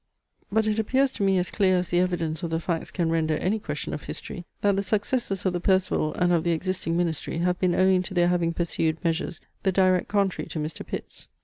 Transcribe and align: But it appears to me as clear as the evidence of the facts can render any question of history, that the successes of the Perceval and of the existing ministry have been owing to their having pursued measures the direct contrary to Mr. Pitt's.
But 0.51 0.65
it 0.65 0.79
appears 0.79 1.11
to 1.11 1.23
me 1.23 1.37
as 1.37 1.51
clear 1.51 1.77
as 1.77 1.89
the 1.89 1.99
evidence 1.99 2.41
of 2.41 2.49
the 2.49 2.59
facts 2.59 2.89
can 2.89 3.11
render 3.11 3.35
any 3.35 3.59
question 3.59 3.93
of 3.93 4.05
history, 4.05 4.45
that 4.61 4.75
the 4.75 4.81
successes 4.81 5.45
of 5.45 5.53
the 5.53 5.59
Perceval 5.59 6.15
and 6.15 6.33
of 6.33 6.43
the 6.43 6.53
existing 6.53 6.97
ministry 6.97 7.37
have 7.37 7.59
been 7.59 7.75
owing 7.75 8.01
to 8.01 8.15
their 8.15 8.29
having 8.29 8.51
pursued 8.51 8.97
measures 9.03 9.41
the 9.61 9.71
direct 9.71 10.07
contrary 10.07 10.47
to 10.49 10.59
Mr. 10.59 10.83
Pitt's. 10.83 11.29